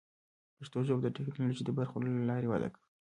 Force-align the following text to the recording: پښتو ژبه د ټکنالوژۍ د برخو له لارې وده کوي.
پښتو 0.57 0.77
ژبه 0.87 0.99
د 1.03 1.07
ټکنالوژۍ 1.15 1.63
د 1.65 1.71
برخو 1.77 1.97
له 2.05 2.11
لارې 2.29 2.47
وده 2.49 2.69
کوي. 2.73 2.87